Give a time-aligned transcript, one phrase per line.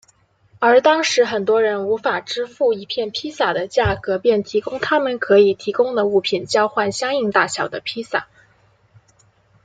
[0.57, 8.27] 而当时很多人无法支付一片披萨的价格便提供他们可以提供的物品交换相应大小的披萨。